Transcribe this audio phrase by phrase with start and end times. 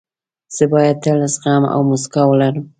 [0.55, 2.65] زه باید تل زغم او موسکا ولرم.